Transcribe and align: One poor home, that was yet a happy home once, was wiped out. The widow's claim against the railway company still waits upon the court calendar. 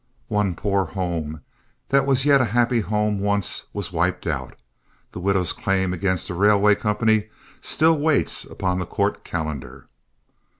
One 0.29 0.55
poor 0.55 0.85
home, 0.85 1.41
that 1.89 2.07
was 2.07 2.25
yet 2.25 2.41
a 2.41 2.45
happy 2.57 2.79
home 2.79 3.19
once, 3.19 3.65
was 3.71 3.91
wiped 3.91 4.25
out. 4.25 4.55
The 5.11 5.19
widow's 5.19 5.53
claim 5.53 5.93
against 5.93 6.27
the 6.27 6.33
railway 6.33 6.73
company 6.73 7.29
still 7.61 7.99
waits 7.99 8.43
upon 8.43 8.79
the 8.79 8.87
court 8.87 9.23
calendar. 9.23 9.89